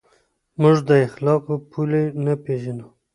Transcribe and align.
موږ 0.61 0.77
د 0.89 0.91
اخلاقو 1.07 1.53
پولې 1.71 2.03
نه 2.25 2.33
پېژنو. 2.43 2.87